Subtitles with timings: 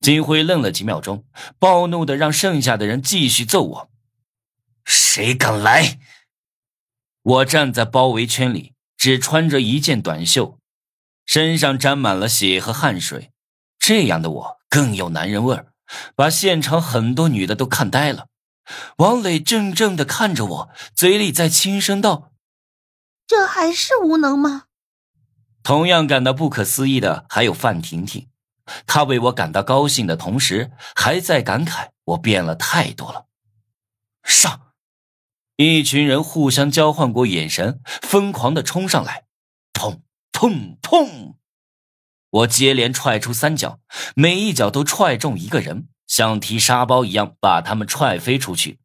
[0.00, 1.24] 金辉愣了几秒钟，
[1.58, 3.90] 暴怒的让剩下的人继续揍我。
[4.84, 5.98] 谁敢来？
[7.22, 10.58] 我站在包围圈里，只穿着一件短袖，
[11.26, 13.32] 身上沾满了血和汗水。
[13.78, 15.72] 这样的我更有男人味儿，
[16.14, 18.28] 把现场很多女的都看呆了。
[18.98, 22.32] 王磊怔怔的看着我，嘴里在轻声道
[23.26, 24.64] ：“这还是无能吗？”
[25.62, 28.28] 同样感到不可思议的还有范婷婷，
[28.86, 33.26] 他为我感到高兴的同时，还在感慨我变了太多了。
[34.24, 34.72] 上，
[35.56, 39.24] 一群人互相交换过眼神，疯狂的冲上来，
[39.72, 40.00] 砰
[40.32, 41.34] 砰砰！
[42.30, 43.80] 我接连踹出三脚，
[44.14, 45.88] 每一脚都踹中一个人。
[46.06, 48.78] 像踢沙包一样把他们踹飞出去，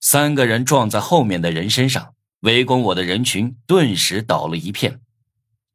[0.00, 5.00] 三个人撞在后面的人身上，围攻我的人群顿时倒了一片。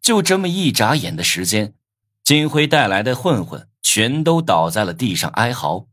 [0.02, 1.74] 就这么一眨眼的时间，
[2.24, 5.88] 金辉带来的混混全都倒在了地上哀嚎，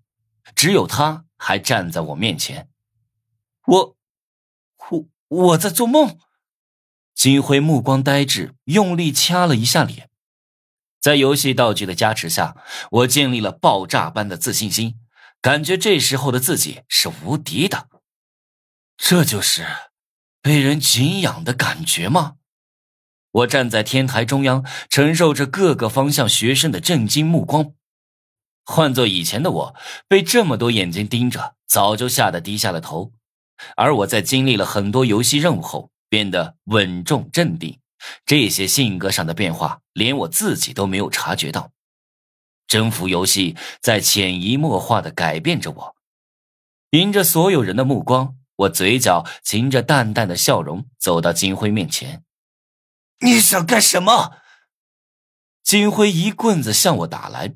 [0.55, 2.69] 只有他还站在我面前。
[3.67, 3.97] 我，
[4.91, 6.19] 我我在做梦。
[7.15, 10.09] 金辉目光呆滞，用力掐了一下脸。
[11.01, 12.57] 在游戏道具的加持下，
[12.91, 15.01] 我建立了爆炸般的自信心，
[15.41, 17.89] 感觉这时候的自己是无敌的。
[18.97, 19.67] 这就是
[20.41, 22.37] 被人敬仰的感觉吗？
[23.33, 27.73] 我站在天台中央，承受着各个方向学生的震惊目光。
[28.65, 29.75] 换做以前的我，
[30.09, 33.13] 被这么多眼睛盯着，早就吓得低下了头。
[33.77, 37.79] 而我在经历了很多游戏任务后，变得稳重镇定。
[38.25, 41.71] 这些性格上的变化，连我自己都没有察觉到。
[42.67, 45.97] 征服游戏在潜移默化的改变着我。
[46.91, 52.25] 迎着所有人的目光，我嘴角噙着淡淡的笑容，走到金辉面前。
[53.21, 54.37] 你想干什么？
[55.63, 57.55] 金辉一棍子向我打来，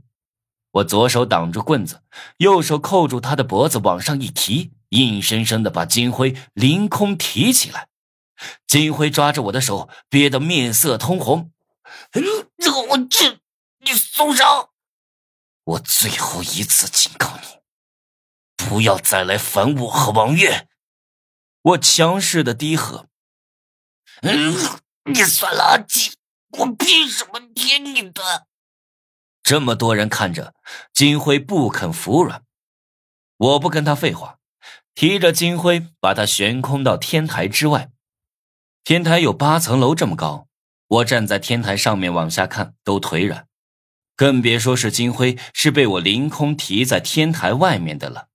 [0.72, 2.02] 我左手挡住棍子，
[2.36, 7.88] 右手扣住他的脖子，往上一提，硬生生的把金辉凌空提起来。
[8.66, 11.52] 金辉抓着我的手，憋得面色通红。
[12.90, 13.40] 我这，
[13.78, 14.70] 你松手！
[15.64, 20.68] 我最后一次警告你，不要再来烦我和王月。
[21.62, 23.08] 我强势的低喝
[24.22, 24.54] ：“嗯，
[25.04, 26.12] 你算垃圾，
[26.58, 28.46] 我凭什么听你的？”
[29.42, 30.54] 这么多人看着，
[30.92, 32.42] 金辉不肯服软。
[33.36, 34.38] 我不跟他废话，
[34.94, 37.90] 提着金辉，把他悬空到天台之外。
[38.84, 40.48] 天台有八层楼这么高，
[40.86, 43.46] 我站在天台上面往下看都腿软，
[44.16, 48.28] 更别说是金辉是被我凌空提在天台外面的了。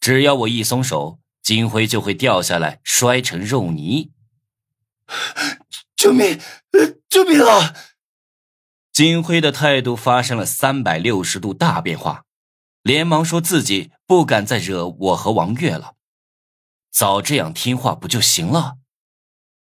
[0.00, 4.10] 只要我一松手，金辉就会掉下来摔成肉泥。
[6.00, 6.40] 救命！
[7.10, 7.76] 救命啊！
[8.90, 12.24] 金辉的态度发生了三百六十度大变化，
[12.82, 15.96] 连忙说自己不敢再惹我和王月了，
[16.90, 18.78] 早这样听话不就行了？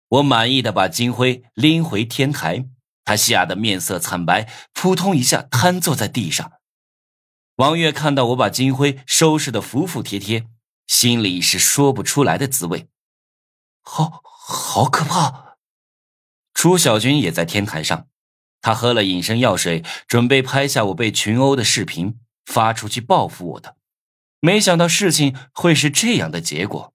[0.09, 2.67] 我满意的把金辉拎回天台，
[3.05, 6.51] 他吓得面色惨白，扑通一下瘫坐在地上。
[7.55, 10.47] 王月看到我把金辉收拾的服服帖帖，
[10.85, 12.89] 心里是说不出来的滋味，
[13.81, 15.44] 好好可怕。
[16.65, 18.07] 朱小军也在天台上，
[18.59, 23.75] 他喝了隐身药水，准备拍下我被群殴的视频发出去报复我的，
[24.39, 26.94] 没想到事情会是这样的结果。